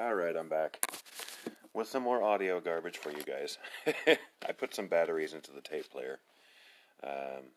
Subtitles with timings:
[0.00, 0.82] All right, I'm back
[1.74, 3.58] with some more audio garbage for you guys.
[4.48, 6.20] I put some batteries into the tape player.
[7.04, 7.50] Um,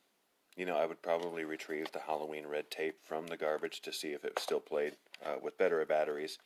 [0.58, 4.10] you know, I would probably retrieve the Halloween red tape from the garbage to see
[4.10, 6.38] if it still played uh, with better batteries.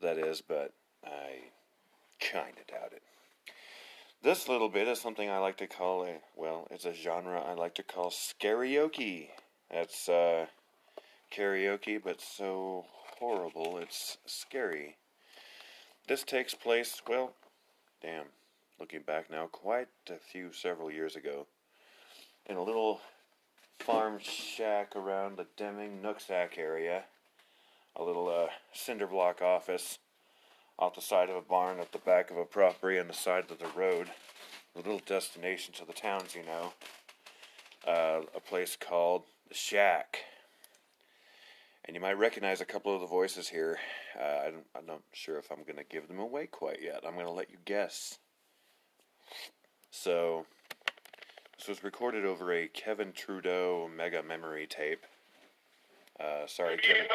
[0.00, 0.72] That is, but
[1.04, 1.50] I
[2.18, 3.02] kind of doubt it.
[4.22, 7.52] This little bit is something I like to call a well, it's a genre I
[7.52, 8.10] like to call
[8.40, 9.28] karaoke.
[9.70, 10.46] That's uh,
[11.30, 12.86] karaoke, but so
[13.18, 14.96] horrible it's scary.
[16.08, 17.32] This takes place, well,
[18.00, 18.26] damn,
[18.78, 21.46] looking back now, quite a few several years ago,
[22.48, 23.00] in a little
[23.80, 27.02] farm shack around the Deming Nooksack area,
[27.96, 29.98] a little uh, cinder block office
[30.78, 33.50] off the side of a barn at the back of a property on the side
[33.50, 34.08] of the road,
[34.76, 36.72] a little destination to the towns, you know,
[37.84, 40.18] uh, a place called the Shack.
[41.86, 43.78] And you might recognize a couple of the voices here.
[44.18, 47.04] Uh, I'm, I'm not sure if I'm going to give them away quite yet.
[47.06, 48.18] I'm going to let you guess.
[49.90, 50.46] So,
[51.56, 55.06] this was recorded over a Kevin Trudeau mega memory tape.
[56.18, 57.06] Uh, sorry, Kevin.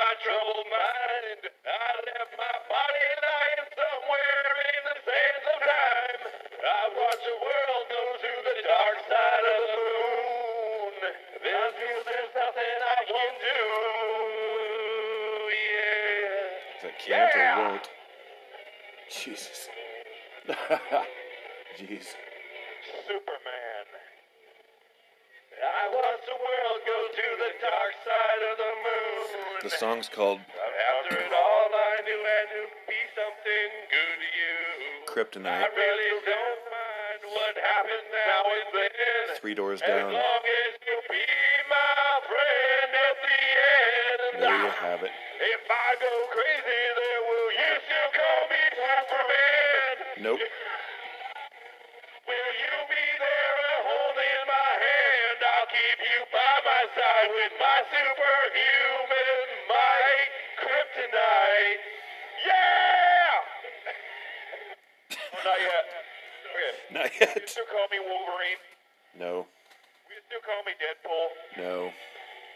[17.36, 17.70] Yeah.
[17.70, 17.90] won't?
[19.10, 19.70] Jesus.
[21.78, 22.16] Jeez.
[23.08, 23.86] Superman.
[25.62, 25.86] I
[26.26, 29.62] the world go to the dark side of the moon.
[29.62, 34.58] The song's called After it all, I knew I to be something good to you.
[35.46, 39.38] I really don't mind what happens now and then.
[39.38, 40.14] Three Doors As Down.
[40.14, 41.26] long as you be
[41.70, 44.34] my friend at the end.
[44.42, 45.12] There you have it.
[45.12, 46.82] If I go crazy,
[50.22, 50.38] Nope.
[50.38, 50.46] Will
[52.54, 53.58] you be there
[53.90, 55.38] holding my hand?
[55.42, 60.30] I'll keep you by my side with my superhuman might.
[60.62, 61.82] Kryptonite.
[62.46, 63.34] Yeah!
[65.10, 65.90] oh, not yet.
[66.54, 66.74] Okay.
[66.94, 67.42] Not yet.
[67.42, 68.62] You still call me Wolverine?
[69.18, 69.50] No.
[70.06, 71.34] Will you still call me Deadpool?
[71.58, 71.90] No.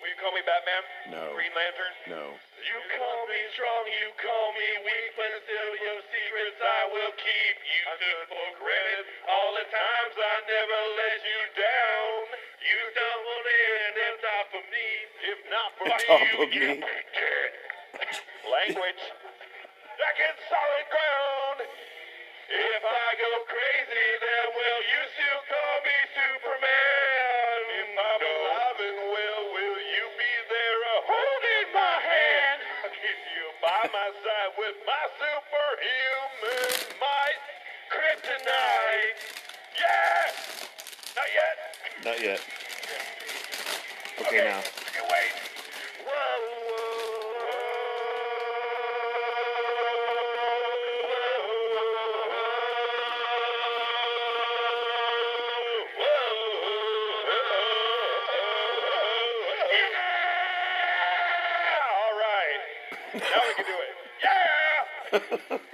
[0.06, 0.86] Will you call me Batman?
[1.09, 1.34] No.
[1.34, 2.14] Green Lantern?
[2.14, 2.38] No.
[2.66, 7.56] You call me strong, you call me weak, but still your secrets I will keep.
[7.62, 12.18] You took for granted all the times I never let you down.
[12.66, 14.90] You stumbled in and top for me,
[15.30, 16.09] if not for On you.
[16.09, 16.81] top of you me.
[18.58, 19.02] Language.
[42.06, 42.40] Not yet.
[44.22, 44.60] Okay, now.
[44.60, 45.32] You wait.
[46.06, 46.38] Whoa,
[59.72, 60.06] Yeah!
[61.90, 62.62] All right.
[63.16, 63.94] Now we can do it.
[65.52, 65.58] Yeah!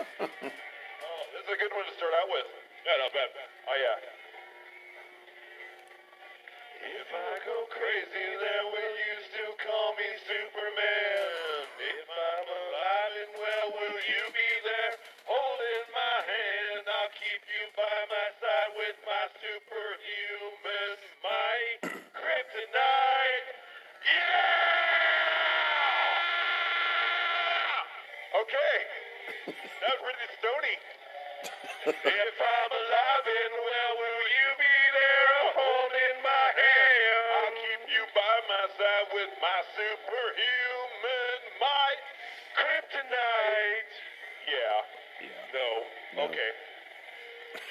[38.61, 42.01] by my side with my superhuman might.
[42.53, 43.93] Kryptonite.
[44.45, 44.81] Yeah.
[45.21, 45.53] Yeah.
[45.53, 45.67] No.
[46.15, 46.29] No.
[46.29, 46.51] Okay.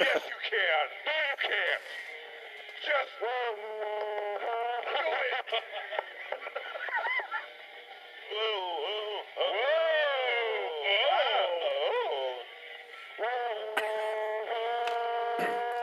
[0.01, 0.85] yes, you can.
[1.07, 1.85] No, you can't.
[2.83, 3.61] Just do it.
[8.33, 9.61] Whoa, whoa, whoa.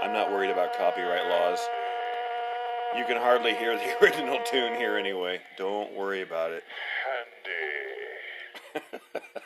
[0.03, 1.59] I'm not worried about copyright laws.
[2.95, 5.39] You can hardly hear the original tune here anyway.
[5.57, 6.63] Don't worry about it.
[7.03, 7.67] Handy.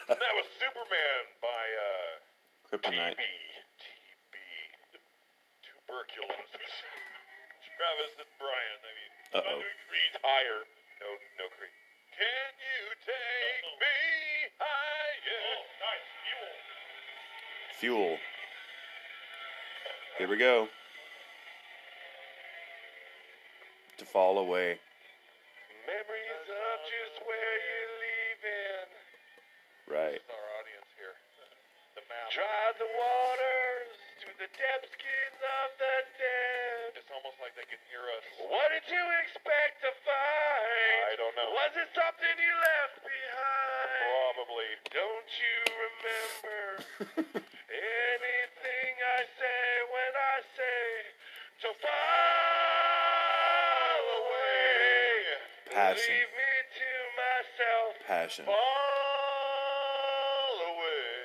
[0.07, 2.13] that was Superman by uh,
[2.69, 3.17] Kryptonite.
[3.17, 3.25] TB.
[3.81, 4.35] TB.
[5.65, 6.73] Tuberculosis.
[7.77, 8.79] Travis and Brian.
[8.85, 9.11] I mean,
[9.41, 9.59] Uh-oh.
[9.89, 10.61] Creed higher.
[11.01, 11.09] No,
[11.41, 11.73] no Creed.
[12.13, 13.97] Can you take me
[14.59, 15.41] higher?
[15.41, 16.07] Oh, nice.
[16.29, 16.39] You
[17.79, 18.17] Fuel.
[20.19, 20.67] Here we go.
[26.88, 28.89] Just where you're leaving.
[29.92, 30.22] Right.
[30.24, 31.16] Our audience here.
[32.00, 32.31] The map.
[32.31, 33.92] Drive the waters
[34.24, 35.01] to the depths
[35.42, 36.94] of the dead.
[36.94, 38.25] It's almost like they can hear us.
[38.45, 41.01] What did you expect to find?
[41.10, 41.50] I don't know.
[41.57, 44.38] Was it something you left behind?
[44.38, 44.69] Probably.
[44.94, 46.62] Don't you remember
[47.74, 50.86] anything I say when I say
[51.66, 51.92] to fall
[54.22, 55.25] away?
[55.74, 56.40] Passion.
[58.12, 58.44] Passion.
[58.44, 58.56] Fall
[60.68, 61.16] away.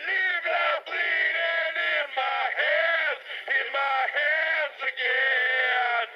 [0.00, 3.20] Leave love bleeding in my hands,
[3.52, 6.08] in my hands again.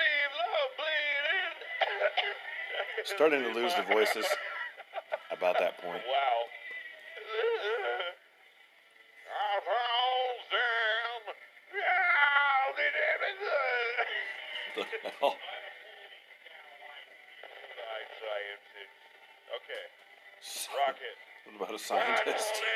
[0.00, 1.60] Leave love bleeding.
[3.04, 4.24] Starting to lose the voices
[5.30, 6.00] about that point.
[6.08, 6.35] Wow.
[19.56, 19.84] Okay.
[20.72, 21.16] Rocket.
[21.44, 22.62] What about a scientist?
[22.62, 22.66] I.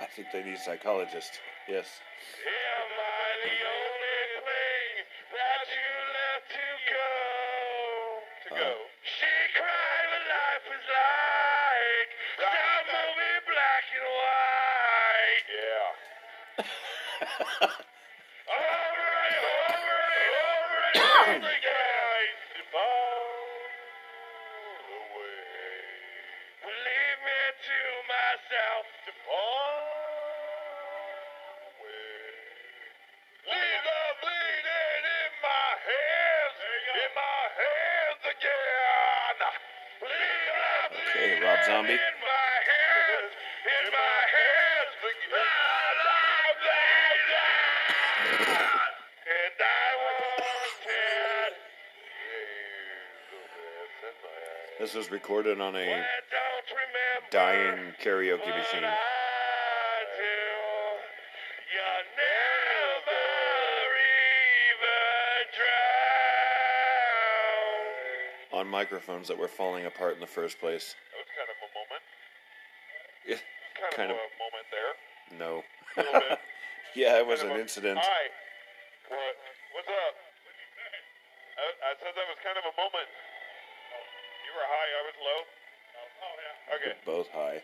[0.00, 1.38] I think they need psychologists.
[1.68, 1.86] Yes.
[2.46, 5.04] Am I the only thing
[5.36, 7.08] that you left to go?
[8.44, 8.72] To go.
[8.72, 8.87] Uh,
[41.42, 41.90] Rob Zombie.
[41.90, 43.32] hands,
[44.34, 45.48] hands again.
[49.26, 51.52] And I wanted.
[54.80, 58.84] This was recorded on a I don't remember dying karaoke machine.
[58.84, 58.94] I
[60.16, 60.38] do.
[61.74, 61.88] You
[62.18, 63.22] never
[64.06, 65.46] even
[68.50, 68.60] drown.
[68.60, 70.94] On microphones that were falling apart in the first place.
[71.12, 72.02] That was kind of a moment.
[73.26, 73.42] Yeah,
[73.98, 74.92] Kind, of, moment there.
[75.34, 75.66] no.
[76.94, 77.98] Yeah, it was Kind an a- incident.
[77.98, 78.24] Hi.
[79.10, 79.34] What?
[79.74, 80.14] What's up?
[81.58, 83.08] I, I said that was kind of a moment.
[83.10, 84.04] Oh,
[84.46, 85.40] you were high, I was low.
[85.42, 86.74] Oh, oh yeah.
[86.78, 86.94] Okay.
[87.04, 87.58] Both high.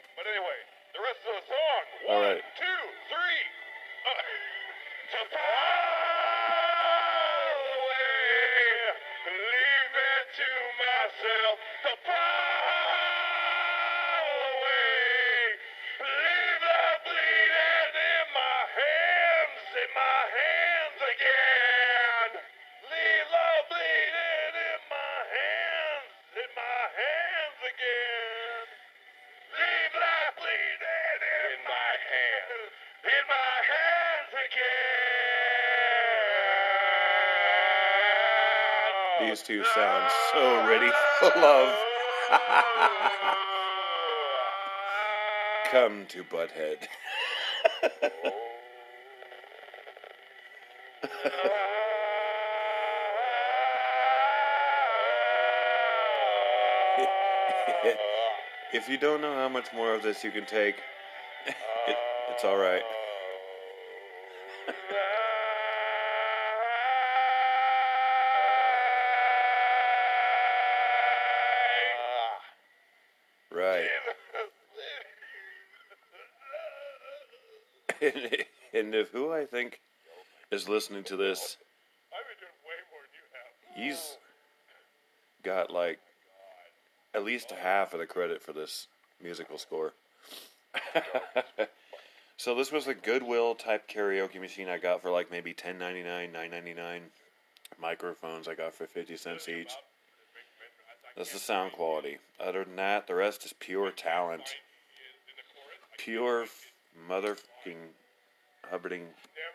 [31.55, 32.71] In my hands,
[33.05, 34.31] in my hands
[39.21, 39.31] again.
[39.31, 40.91] These two sound so ready
[41.21, 41.75] for love.
[45.71, 46.89] Come to Butthead.
[58.75, 60.75] if you don't know how much more of this you can take,
[61.47, 61.97] it,
[62.31, 62.83] it's all right.
[73.55, 73.87] Right.
[78.75, 79.81] And, if who I think
[80.51, 81.57] is listening to this,
[82.13, 83.97] I've been doing way more than you have.
[83.97, 84.19] he's
[85.45, 86.01] got like
[87.15, 88.89] at least half of the credit for this
[89.23, 89.93] musical score.
[92.37, 96.03] so this was a Goodwill type karaoke machine I got for like maybe ten ninety
[96.03, 97.03] nine, nine ninety nine.
[97.81, 99.73] Microphones I got for fifty cents each.
[101.17, 102.19] That's the sound quality.
[102.41, 104.43] Other than that, the rest is pure talent.
[105.97, 106.47] Pure
[107.09, 107.95] motherfucking
[108.69, 109.07] hubbarding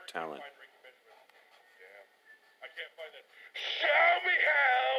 [0.07, 0.41] talent.
[3.53, 4.98] Show me how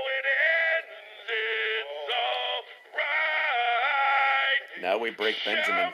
[4.81, 5.91] Now we break Benjamin.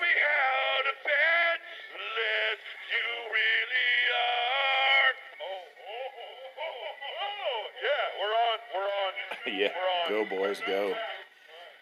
[9.47, 9.69] yeah,
[10.09, 10.95] go boys, go.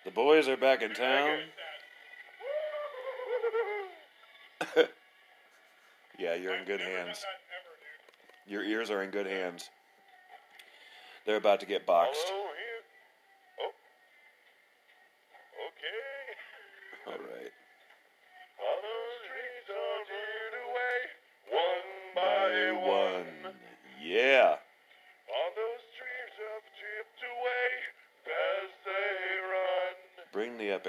[0.05, 1.39] The boys are back in town.
[6.19, 7.25] yeah, you're in good hands.
[8.47, 9.71] Your ears are in good hands.
[11.27, 12.33] They're about to get boxed.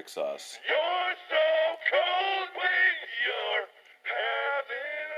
[0.06, 0.60] Epic sauce.
[0.70, 1.46] You're so
[1.90, 2.94] cold when
[3.26, 3.66] you're
[4.06, 5.10] having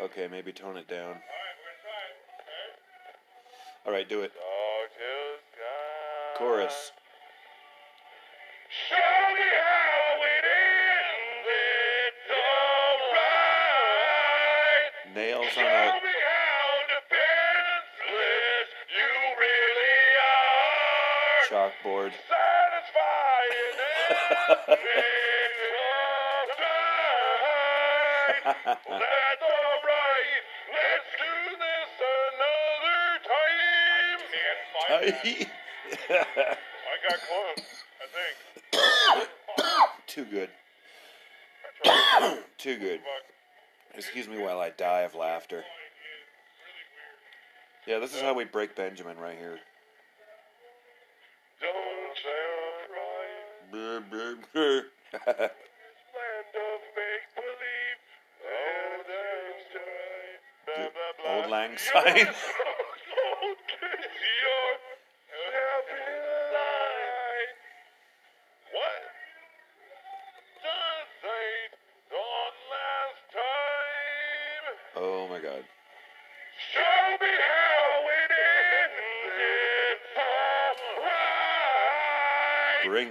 [0.00, 0.10] light.
[0.10, 1.16] Okay, maybe tone it down.
[3.86, 4.32] All right, do it.
[4.34, 5.08] Talk to
[5.56, 6.38] sky.
[6.38, 6.92] Chorus.
[40.06, 40.48] Too good.
[42.58, 43.00] Too good.
[43.94, 45.64] Excuse me while I die of laughter.
[47.86, 49.58] Yeah, this is how we break Benjamin right here.
[53.74, 55.50] Land of
[56.94, 58.00] make believe.
[58.46, 60.94] Auld Lang Syne.
[61.26, 62.34] Auld Lang Syne.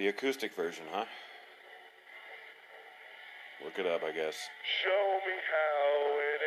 [0.00, 1.04] The acoustic version, huh?
[3.62, 4.48] Look it up, I guess.
[4.80, 6.40] Show me how it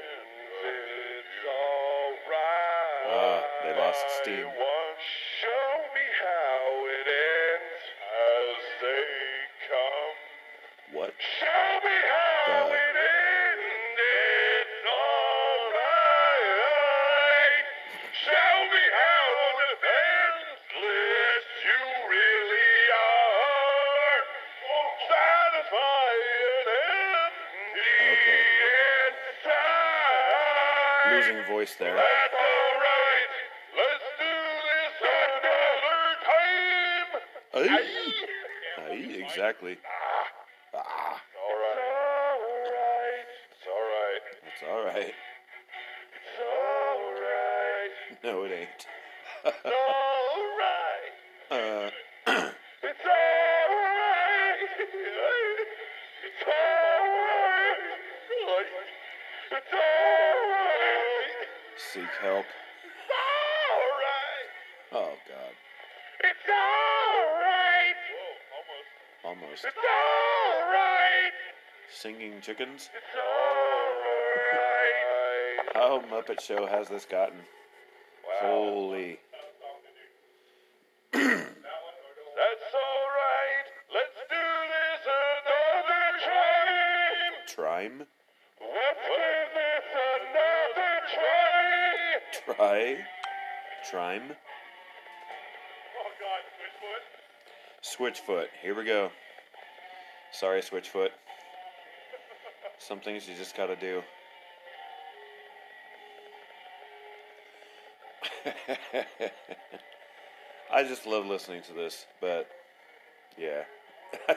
[0.00, 0.24] ends.
[0.64, 1.44] It's
[2.24, 3.04] alright.
[3.12, 4.46] Ah, they lost steam.
[31.28, 31.98] imposing voice there.
[37.56, 37.78] Aye.
[38.78, 39.78] Aye, exactly.
[40.74, 41.20] Ah.
[44.46, 45.14] It's all right.
[46.16, 47.90] It's all right.
[48.22, 49.64] No, it ain't.
[61.94, 62.44] seek help.
[63.08, 64.50] Right.
[64.92, 65.54] Oh, God.
[66.24, 67.94] It's all right.
[68.10, 69.46] Whoa, almost.
[69.46, 69.64] Almost.
[69.64, 71.30] It's all right.
[71.92, 72.90] Singing chickens?
[72.96, 73.94] It's all
[74.58, 75.70] right.
[75.74, 77.38] How Muppet Show has this gotten?
[78.26, 78.40] Wow.
[78.40, 79.20] Holy.
[93.94, 94.22] Trime?
[96.00, 96.42] Oh God,
[97.86, 98.42] Switchfoot.
[98.42, 98.46] Switchfoot.
[98.60, 99.12] Here we go.
[100.32, 101.10] Sorry, Switchfoot.
[102.80, 104.02] Some things you just gotta do.
[110.74, 112.48] I just love listening to this, but
[113.38, 113.62] yeah.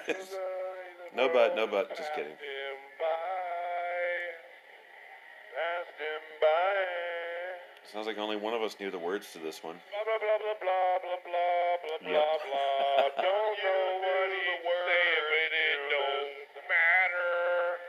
[1.16, 2.34] no but, no but, just kidding.
[7.94, 9.80] Sounds like only one of us knew the words to this one.
[9.92, 12.20] Blah blah blah blah blah blah blah blah yep.
[12.20, 13.24] blah blah.
[13.24, 14.28] Don't know what
[14.92, 17.80] saying, but it don't matter.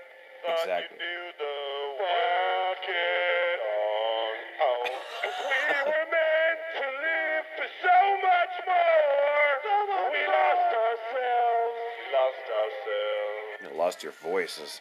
[0.47, 0.95] Thought exactly.
[0.95, 1.59] You knew the
[1.99, 4.35] rocket on.
[5.19, 9.51] We were meant to live for so much more.
[9.67, 10.39] So much we more.
[10.39, 11.75] lost ourselves.
[12.15, 13.59] Lost ourselves.
[13.67, 14.81] You lost your voices.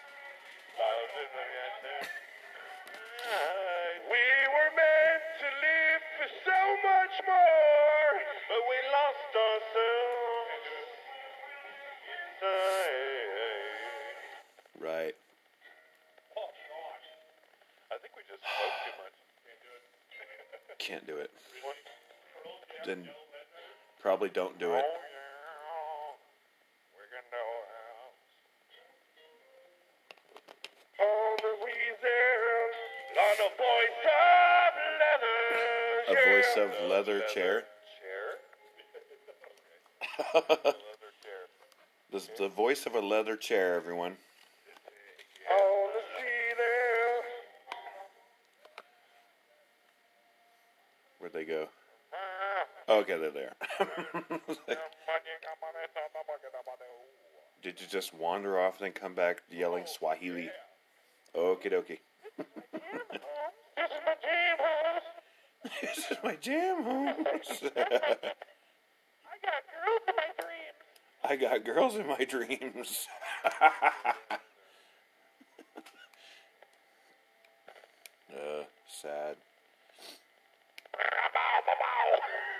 [36.55, 37.21] Of leather.
[37.33, 37.63] Chair.
[40.33, 40.73] of leather chair.
[42.23, 42.33] Chair?
[42.37, 44.17] the voice of a leather chair, everyone.
[51.19, 51.67] Where'd they go?
[52.89, 53.53] Okay, they're there.
[57.61, 60.49] Did you just wander off and then come back yelling Swahili?
[61.35, 61.99] Okie dokie.
[65.81, 67.15] This is my jam house.
[67.47, 68.31] this is my jam house.
[71.23, 72.43] I got girls in my dreams.
[72.43, 73.07] I got girls in my dreams.
[78.33, 79.35] uh, sad.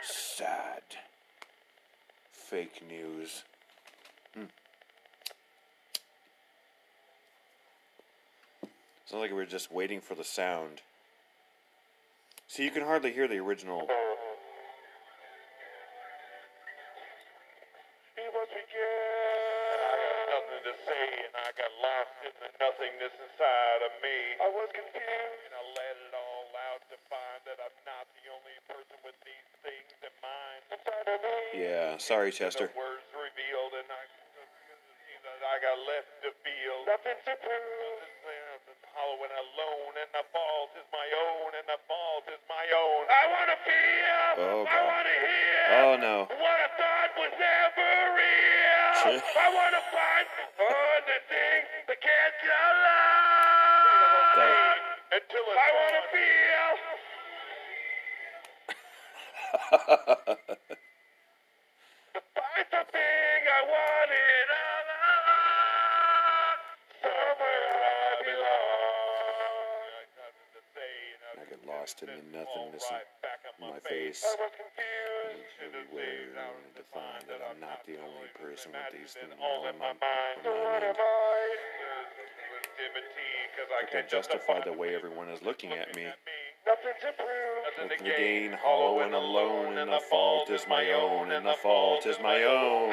[0.04, 0.84] Sad.
[2.32, 3.44] Fake news.
[4.34, 4.44] Hmm.
[9.06, 10.82] Sounds like we were just waiting for the sound.
[12.48, 13.82] See, you can hardly hear the original.
[18.16, 19.08] He was began.
[71.88, 74.20] I get lost in the nothingness Right back of my face.
[74.20, 75.56] I was confused.
[75.64, 79.64] Everywhere I wanted to find that I'm not the only person with these things all
[79.64, 80.36] all in in my my mind.
[80.44, 81.00] my what am mind.
[81.00, 81.48] I?
[82.60, 86.12] Positivity, 'cause I I can't justify the way everyone is looking at me.
[86.68, 87.64] Nothing to prove.
[87.80, 92.06] Nothing to gain, hollow and alone, and the fault is my own, and the fault
[92.06, 92.92] is my own.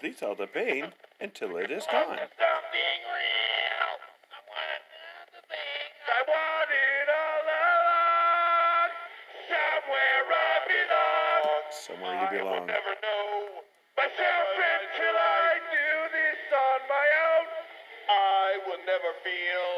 [0.00, 0.88] Repeat all the pain
[1.20, 2.16] until it is gone.
[2.16, 3.92] Something real.
[4.32, 4.82] I want
[5.36, 8.88] the things I wanted all along.
[9.44, 11.60] Somewhere I belong.
[11.68, 12.64] Somewhere you I belong.
[12.64, 13.60] never know
[13.92, 17.46] myself until I do this on my own.
[18.08, 19.68] I will never feel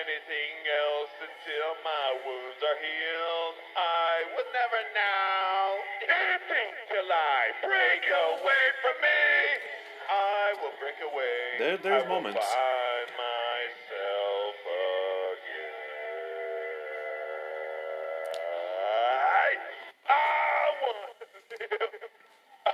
[0.00, 3.56] anything else until my wounds are healed.
[3.76, 5.60] I will never know
[6.08, 9.11] anything till I break away from me.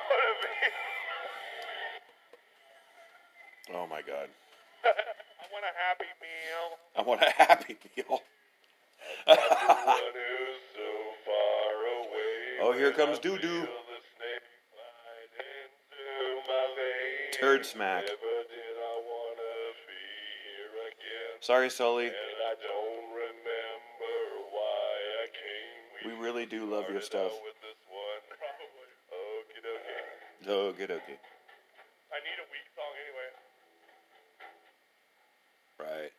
[0.08, 0.48] Want to be.
[3.74, 4.30] Oh my god.
[4.84, 4.86] I
[5.52, 6.78] want a happy meal.
[6.96, 8.22] I want a happy meal.
[9.26, 9.34] So.
[12.60, 13.38] Oh, here comes doo-doo.
[13.38, 17.36] feel the snake bite into my veins.
[17.38, 18.04] Turd smack.
[21.48, 22.04] Sorry, Sully.
[22.04, 24.16] And I don't remember
[24.52, 24.92] why
[25.24, 26.12] I came.
[26.12, 27.32] We really do love your stuff.
[27.32, 28.20] out With this one.
[28.36, 28.92] Probably.
[29.08, 30.52] Okie dokie.
[30.52, 31.16] Oh, good, okay.
[32.12, 33.32] I need a weak song anyway.
[35.80, 36.12] Right.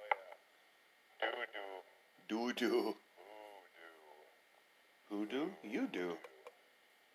[0.00, 0.08] Oh
[1.28, 1.60] yeah.
[2.26, 2.96] Do do.
[5.10, 5.50] Who do?
[5.62, 6.16] You do.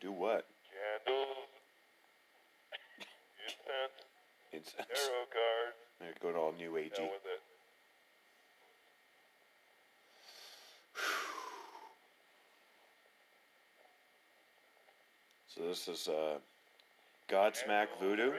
[0.02, 0.46] Do what?
[0.70, 1.50] Candles.
[3.42, 4.06] Incense.
[4.54, 4.86] Incense.
[4.86, 5.85] Tarot cards.
[6.00, 7.00] They're going all new agey.
[7.00, 7.12] It.
[15.48, 16.38] So this is uh,
[17.30, 18.34] Godsmack Voodoo.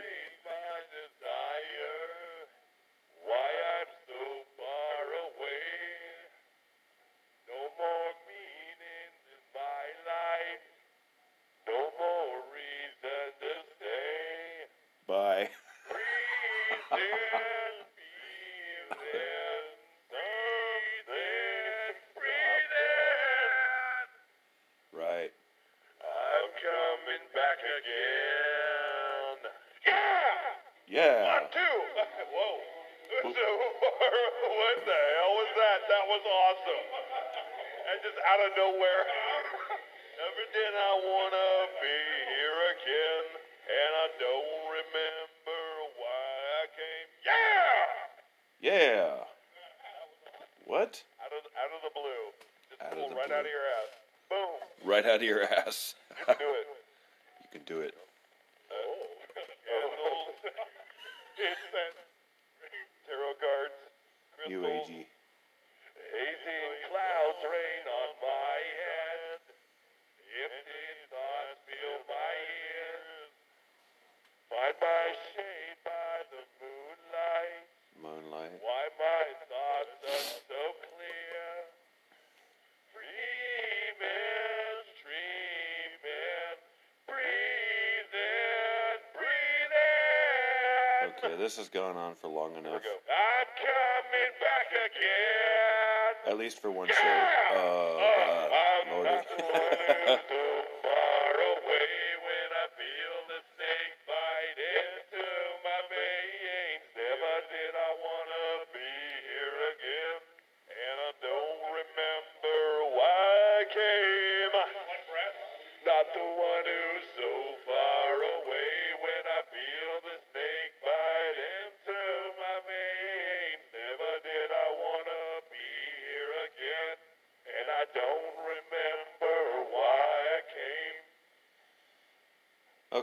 [38.77, 39.05] Nowhere.
[40.21, 41.49] Never did I wanna
[41.81, 43.25] be here again,
[43.69, 45.65] and I don't remember
[45.97, 46.29] why
[46.61, 47.09] I came.
[47.25, 47.73] Yeah!
[48.61, 49.09] Yeah.
[50.67, 51.03] What?
[51.25, 52.25] Out of out of the blue,
[52.69, 53.37] just Out pull right blue.
[53.37, 53.93] out of your ass.
[54.29, 54.57] Boom.
[54.85, 55.95] Right out of your ass.
[56.27, 56.67] Do it.
[57.45, 57.95] you can do it.
[58.73, 59.07] Oh.
[59.67, 60.37] Candles,
[61.39, 62.01] incense,
[63.07, 63.79] tarot cards,
[64.35, 64.91] crystals.
[64.91, 65.07] UAG.
[66.07, 66.61] Hazy
[66.91, 67.86] clouds rain
[74.67, 77.71] Find my shade by the moonlight.
[78.03, 78.51] Moonlight.
[78.59, 81.71] Why my thoughts are so clear.
[82.91, 86.59] Dreaming, dreaming,
[87.07, 91.15] breathing, breathing.
[91.15, 92.83] Okay, this has gone on for long enough.
[92.83, 96.27] I'm coming back again.
[96.27, 97.27] At least for one show.
[97.53, 98.51] Oh, oh, God.
[98.51, 99.07] I'm Lord.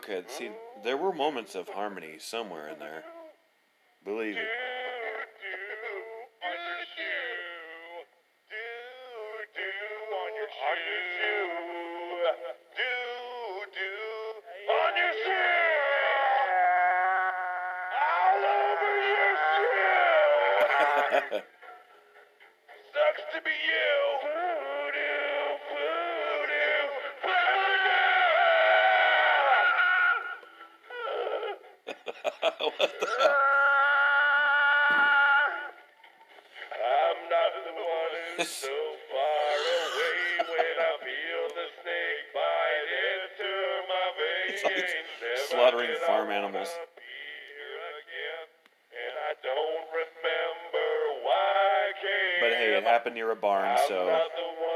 [0.03, 0.49] Okay, see,
[0.83, 3.03] there were moments of harmony somewhere in there.
[38.47, 38.67] So
[39.07, 43.51] far away when I feel the snake bite into
[43.87, 44.61] my veins.
[44.63, 46.67] It's like slaughtering farm animals.
[46.95, 48.45] be here again,
[48.91, 50.89] and I don't remember
[51.23, 52.39] why I came.
[52.41, 54.73] But hey, it happened near a barn, so not the one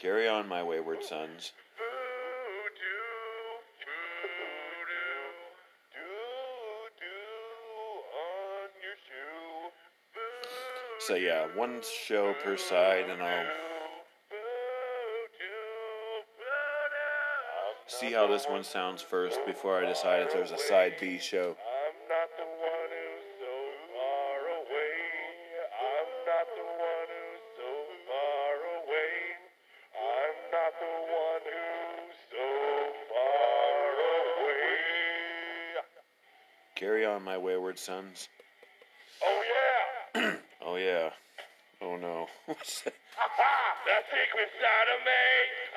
[0.00, 1.52] carry on, my wayward sons.
[11.00, 13.46] So yeah, one show per side, and I'll
[17.86, 21.56] see how this one sounds first before I decide if there's a side B show.
[37.18, 38.28] On, my wayward sons.
[39.26, 40.38] Oh yeah.
[40.68, 41.16] Oh yeah.
[41.80, 42.28] Oh no.
[42.46, 42.92] What's that?
[42.92, 45.24] the secret side of me,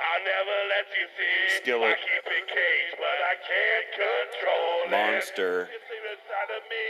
[0.04, 1.38] I'll never let you see.
[1.64, 1.96] Skillet.
[1.96, 4.92] I keep it caged, but I can't control it.
[4.92, 5.72] Monster.
[5.72, 6.86] The secret side of me,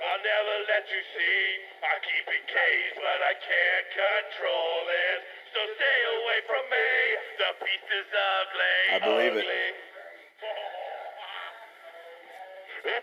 [0.00, 1.40] I'll never let you see.
[1.84, 5.18] I keep it caged, but I can't control it.
[5.52, 6.88] So stay away from me.
[7.36, 8.78] The beast is ugly.
[8.96, 9.64] I believe ugly.
[9.76, 9.91] It's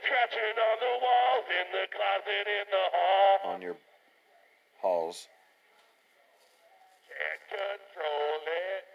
[0.09, 3.53] scratching on the walls, in the closet, in the hall.
[3.53, 3.77] On your
[4.81, 5.29] halls.
[7.05, 8.89] Can't control it.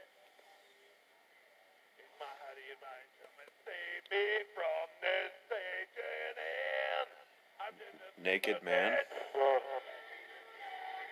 [2.03, 4.27] In my heart, in my stomach, save me
[4.59, 7.07] from this Satan and
[7.63, 8.99] I'm just a Naked man.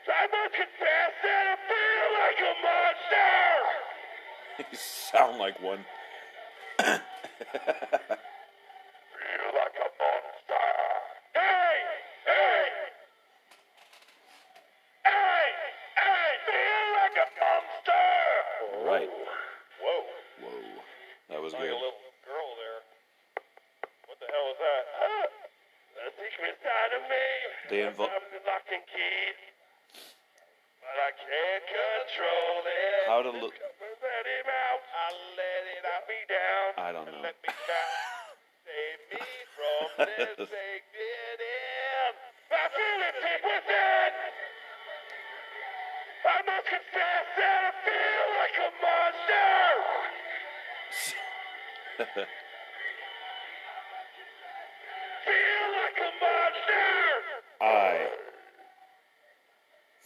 [0.03, 3.39] I must confess that I feel like a monster.
[4.73, 5.85] You sound like one.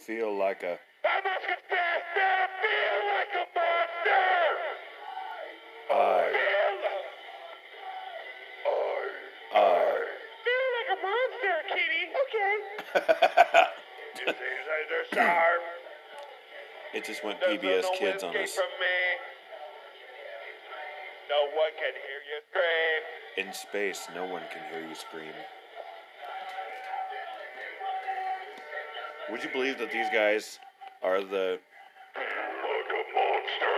[0.07, 0.79] feel like a.
[1.03, 4.31] I must confess that I feel like a monster.
[5.91, 6.31] I.
[6.31, 6.79] Feel.
[8.63, 9.03] I.
[9.51, 10.07] I.
[10.47, 12.03] Feel like a monster, Kitty.
[12.23, 12.55] Okay.
[14.17, 14.55] You see,
[14.89, 15.61] they're sharp.
[16.93, 18.55] it just went There's PBS no Kids on us.
[18.55, 18.97] From me.
[21.29, 23.45] No one can hear you scream.
[23.45, 25.35] In space, no one can hear you scream.
[29.31, 30.59] Would you believe that these guys
[31.03, 31.59] are the
[32.15, 33.75] Like a monster.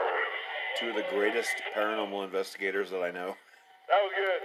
[0.80, 3.36] two of the greatest paranormal investigators that I know?
[3.88, 4.42] That was good.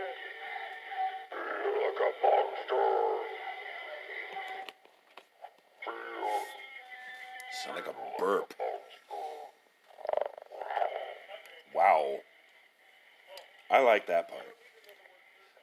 [1.84, 2.84] Like a monster.
[7.64, 8.54] Sound like a burp.
[11.74, 12.16] Wow.
[13.70, 14.42] I like that part.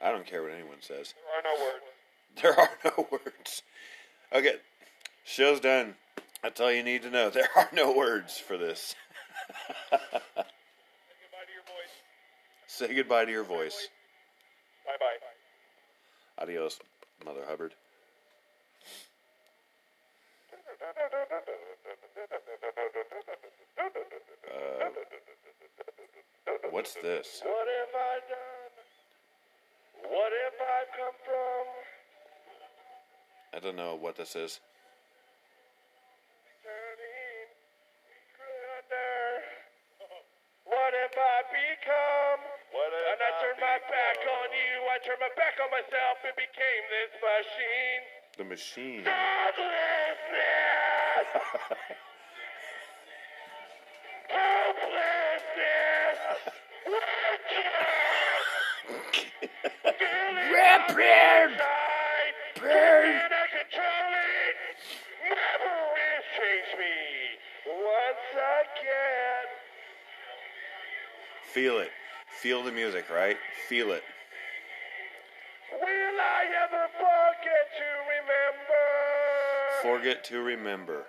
[0.03, 1.13] I don't care what anyone says.
[1.15, 1.85] There are no words.
[2.41, 3.63] There are no words.
[4.33, 4.55] Okay,
[5.31, 5.95] show's done.
[6.43, 7.29] That's all you need to know.
[7.33, 8.95] There are no words for this.
[9.91, 10.45] Say goodbye
[11.45, 11.93] to your voice.
[12.67, 13.87] Say goodbye to your voice.
[14.85, 16.43] Bye bye.
[16.43, 16.79] Adios,
[17.25, 17.73] Mother Hubbard.
[24.51, 24.89] Uh,
[26.71, 27.41] what's this?
[27.43, 28.73] What have I done?
[30.11, 31.65] What have I come from?
[33.53, 34.59] I don't know what this is.
[40.71, 42.39] What have I become?
[42.71, 44.87] What and I turned my back on you.
[44.87, 48.07] I turned my back on myself and became this machine.
[48.39, 49.03] The machine.
[49.03, 49.91] Hopelessness!
[54.31, 55.11] Hopelessness!
[60.55, 61.51] Rapid!
[62.63, 64.55] And I controlling
[65.27, 66.95] memories change me
[67.67, 69.51] once again.
[71.53, 71.89] Feel it.
[72.39, 73.35] Feel the music, right?
[73.67, 74.03] Feel it.
[75.73, 79.99] Will I ever forget to remember?
[79.99, 81.05] Forget to remember.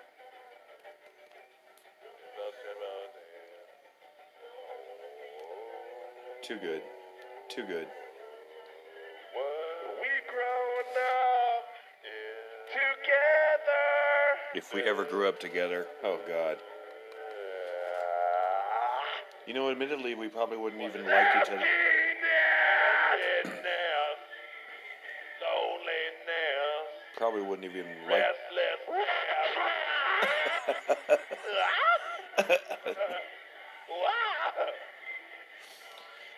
[6.41, 6.81] Too good.
[7.47, 7.87] Too good.
[10.01, 11.65] We've grown up
[12.67, 13.79] together.
[14.55, 16.57] If we ever grew up together, oh God.
[19.45, 21.59] You know, admittedly, we probably wouldn't even like each other.
[27.17, 28.23] Probably wouldn't even like.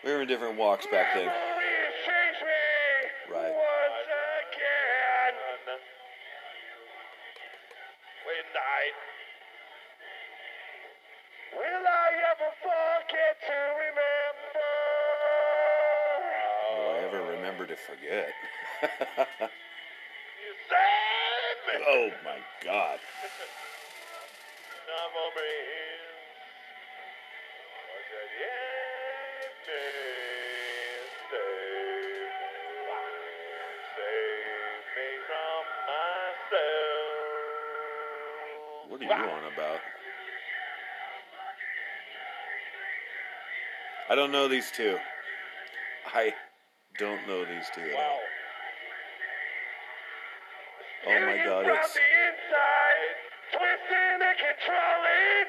[0.03, 1.31] We were in different walks back then.
[17.05, 18.29] Ever remember to forget?
[18.81, 21.73] You saved me.
[21.87, 22.99] oh my God.
[24.87, 26.05] Memories.
[27.89, 29.85] Was it yet me?
[31.29, 32.33] Save
[33.95, 36.89] Save me from myself.
[38.89, 39.81] What are you on about?
[44.09, 44.97] I don't know these two.
[46.13, 46.33] I
[46.97, 47.81] don't know these two.
[47.81, 48.23] at all.
[51.05, 53.13] Oh my God, from it's the inside,
[53.51, 55.47] twisting and controlling.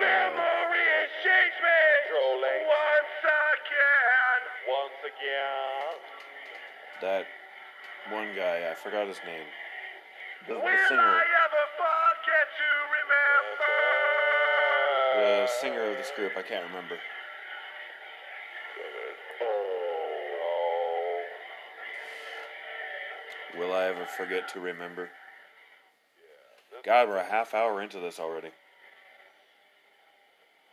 [0.00, 1.80] Memory has changed me.
[2.08, 2.64] Controlling.
[2.64, 4.40] Once again.
[4.66, 5.94] Once again.
[7.04, 7.24] that
[8.10, 8.66] one guy.
[8.70, 9.46] I forgot his name.
[10.48, 11.04] The, the singer.
[11.04, 13.76] I ever forget to remember?
[15.20, 16.32] The singer of this group.
[16.36, 16.96] I can't remember.
[23.58, 25.08] Will I ever forget to remember?
[26.84, 28.50] God, we're a half hour into this already.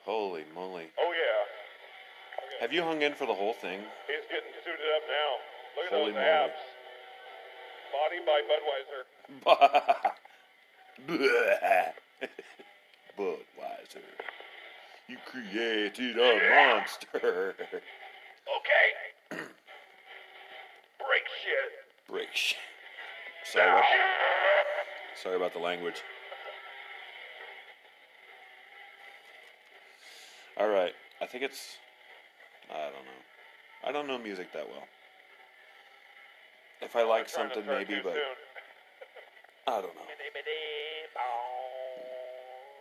[0.06, 0.86] Holy moly.
[1.00, 1.46] Oh yeah.
[2.62, 3.80] Have you hung in for the whole thing?
[4.08, 5.38] He's getting suited up now.
[5.76, 6.26] Look at Holy those moly.
[6.26, 6.62] abs.
[7.94, 9.04] Body by Budweiser.
[13.18, 14.06] Budweiser.
[15.08, 17.56] You created a monster.
[18.58, 18.88] Okay.
[19.32, 19.42] Break
[21.44, 21.72] shit.
[22.10, 22.56] Break sh-
[23.54, 23.84] Sorry about,
[25.16, 26.04] sorry about the language.
[30.60, 30.92] All right.
[31.22, 31.78] I think it's.
[32.70, 33.22] I don't know.
[33.88, 34.84] I don't know music that well.
[36.82, 38.18] If I like something, maybe, but.
[39.68, 40.08] I don't know.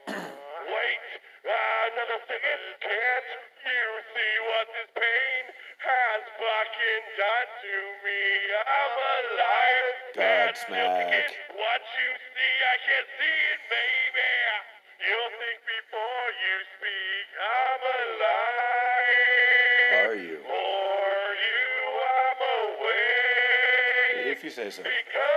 [0.08, 1.00] Wait,
[1.46, 2.62] another second.
[2.82, 3.26] Can't
[3.62, 5.42] you see what this pain
[5.78, 8.35] has fucking done to me?
[8.64, 10.16] I'm alive.
[10.16, 11.12] Godsmack.
[11.12, 11.28] And
[11.60, 14.32] What you see, I can see it, baby.
[15.04, 17.26] You'll think before you speak.
[17.36, 20.08] I'm alive.
[20.08, 20.40] Are you?
[20.40, 21.68] For you,
[22.00, 24.32] I'm awake.
[24.32, 24.82] If you say so.
[24.82, 25.35] Because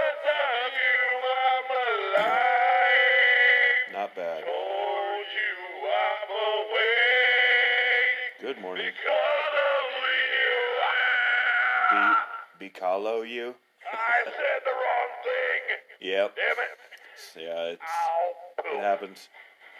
[12.69, 13.55] Bicalo you?
[13.91, 16.11] I said the wrong thing.
[16.11, 16.35] Yep.
[16.35, 17.47] Damn it.
[17.47, 18.77] Yeah, it's, Ow.
[18.77, 19.27] it happens.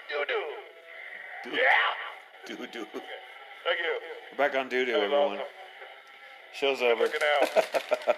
[0.09, 1.51] Doo doo.
[1.55, 2.47] Yeah.
[2.47, 2.85] doo doo.
[2.85, 3.99] Thank you.
[4.31, 5.37] We're back on doo doo, everyone.
[5.37, 5.45] awesome.
[6.53, 7.03] Show's over.
[7.03, 8.15] Looking out.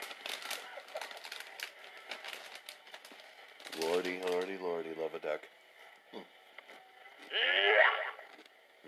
[3.84, 5.42] lordy, lordy, lordy, love a duck.
[6.14, 6.22] Yeah.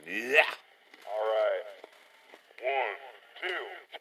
[0.08, 0.43] Yeah.
[1.08, 1.63] All right.
[2.62, 2.96] One,
[3.41, 4.00] two.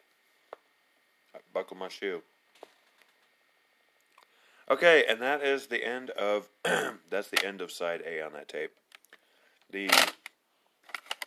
[1.53, 2.21] Buckle my shoe.
[4.71, 6.47] Okay, and that is the end of
[7.09, 8.71] that's the end of side A on that tape.
[9.69, 9.89] The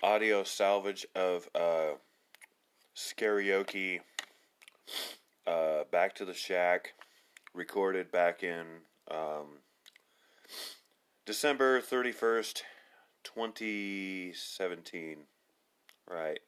[0.03, 1.97] audio salvage of uh
[2.97, 4.01] Skaryoke
[5.47, 6.95] uh Back to the Shack
[7.53, 8.65] recorded back in
[9.11, 9.59] um
[11.27, 12.63] December 31st,
[13.25, 15.17] 2017.
[16.09, 16.39] Right.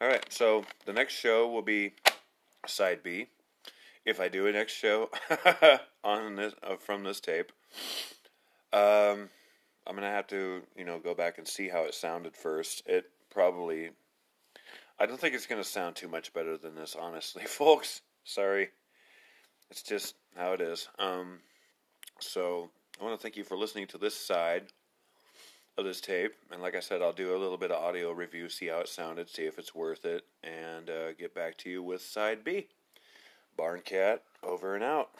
[0.00, 1.92] All right, so the next show will be
[2.66, 3.28] side B.
[4.04, 5.10] If I do a next show
[6.04, 7.52] on this uh, from this tape,
[8.72, 9.28] um,
[9.86, 12.82] I'm gonna have to you know go back and see how it sounded first.
[12.86, 13.90] It probably,
[14.98, 18.02] I don't think it's gonna sound too much better than this, honestly, folks.
[18.24, 18.68] Sorry,
[19.70, 20.88] it's just how it is.
[20.98, 21.40] Um,
[22.20, 24.64] so I want to thank you for listening to this side
[25.78, 26.34] of this tape.
[26.50, 28.88] And like I said, I'll do a little bit of audio review, see how it
[28.88, 32.66] sounded, see if it's worth it, and uh, get back to you with side B.
[33.58, 35.10] Barn Cat, over and out.